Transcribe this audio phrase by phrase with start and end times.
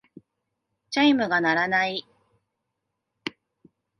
[0.89, 2.07] チャイムが鳴らない。